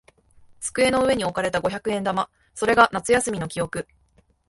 [0.59, 2.27] 机の上に置かれた五百円玉。
[2.55, 3.87] それが夏休みの記憶。